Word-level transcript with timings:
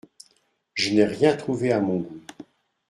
Je 0.73 0.89
n'ai 0.95 1.05
rien 1.05 1.37
trouvé 1.37 1.71
à 1.71 1.79
mon 1.79 1.99
goût. 1.99 2.21